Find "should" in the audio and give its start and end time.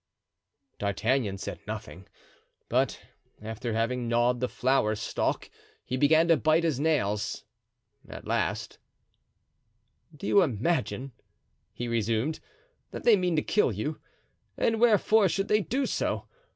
15.29-15.49